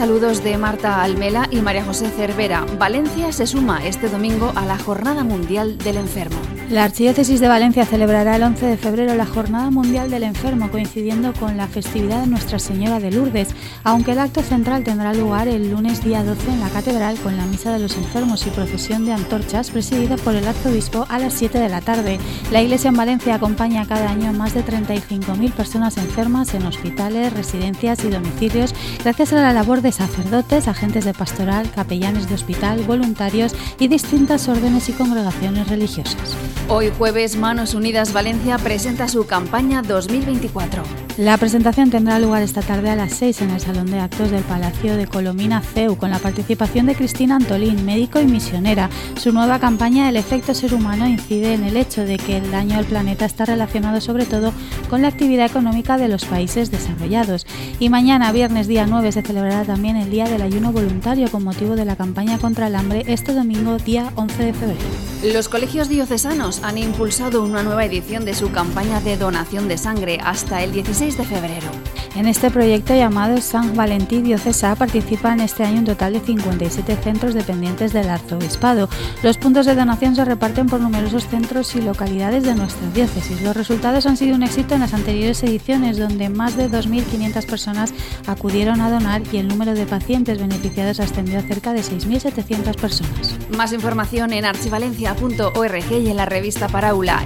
[0.00, 2.64] saludos de Marta Almela y María José Cervera.
[2.78, 6.40] Valencia se suma este domingo a la Jornada Mundial del Enfermo.
[6.70, 11.32] La Archidiócesis de Valencia celebrará el 11 de febrero la Jornada Mundial del Enfermo, coincidiendo
[11.32, 13.48] con la festividad de Nuestra Señora de Lourdes,
[13.82, 17.44] aunque el acto central tendrá lugar el lunes día 12 en la Catedral con la
[17.46, 21.58] Misa de los Enfermos y procesión de antorchas presidida por el Arzobispo a las 7
[21.58, 22.20] de la tarde.
[22.52, 27.32] La Iglesia en Valencia acompaña cada año a más de 35.000 personas enfermas en hospitales,
[27.32, 32.84] residencias y domicilios gracias a la labor de sacerdotes, agentes de pastoral, capellanes de hospital,
[32.84, 36.36] voluntarios y distintas órdenes y congregaciones religiosas.
[36.72, 40.84] Hoy jueves Manos Unidas Valencia presenta su campaña 2024.
[41.16, 44.44] La presentación tendrá lugar esta tarde a las 6 en el Salón de Actos del
[44.44, 48.88] Palacio de Colomina CEU con la participación de Cristina Antolín, médico y misionera.
[49.16, 52.78] Su nueva campaña El efecto ser humano incide en el hecho de que el daño
[52.78, 54.52] al planeta está relacionado sobre todo
[54.88, 57.48] con la actividad económica de los países desarrollados.
[57.80, 61.74] Y mañana, viernes día 9, se celebrará también el Día del Ayuno Voluntario con motivo
[61.74, 64.99] de la campaña contra el hambre este domingo día 11 de febrero.
[65.22, 70.18] Los colegios diocesanos han impulsado una nueva edición de su campaña de donación de sangre
[70.22, 71.68] hasta el 16 de febrero.
[72.16, 77.34] En este proyecto llamado San Valentín Diocesa participan este año un total de 57 centros
[77.34, 78.88] dependientes del arzobispado.
[79.22, 83.42] Los puntos de donación se reparten por numerosos centros y localidades de nuestra diócesis.
[83.42, 87.94] Los resultados han sido un éxito en las anteriores ediciones, donde más de 2.500 personas
[88.26, 93.36] acudieron a donar y el número de pacientes beneficiados ascendió a cerca de 6.700 personas.
[93.56, 97.22] Más información en archivalencia.org y en la revista Paraula.